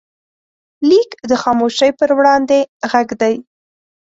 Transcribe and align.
لیک 0.89 1.09
د 1.29 1.31
خاموشۍ 1.43 1.91
پر 1.99 2.09
وړاندې 2.17 2.59
غږ 2.91 3.07
دی. 3.21 3.35